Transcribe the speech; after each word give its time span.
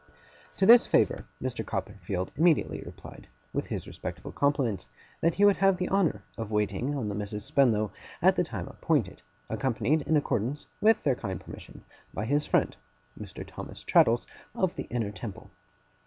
To 0.57 0.65
this 0.65 0.87
favour, 0.87 1.25
Mr. 1.39 1.63
Copperfield 1.63 2.31
immediately 2.35 2.81
replied, 2.83 3.27
with 3.53 3.67
his 3.67 3.85
respectful 3.85 4.31
compliments, 4.31 4.87
that 5.19 5.35
he 5.35 5.45
would 5.45 5.57
have 5.57 5.77
the 5.77 5.89
honour 5.89 6.23
of 6.39 6.49
waiting 6.49 6.95
on 6.97 7.07
the 7.07 7.13
Misses 7.13 7.45
Spenlow, 7.45 7.91
at 8.19 8.35
the 8.35 8.43
time 8.43 8.67
appointed; 8.67 9.21
accompanied, 9.47 10.01
in 10.07 10.17
accordance 10.17 10.65
with 10.81 11.03
their 11.03 11.13
kind 11.13 11.39
permission, 11.39 11.83
by 12.15 12.25
his 12.25 12.47
friend 12.47 12.75
Mr. 13.19 13.45
Thomas 13.45 13.83
Traddles 13.83 14.25
of 14.55 14.75
the 14.75 14.85
Inner 14.89 15.11
Temple. 15.11 15.51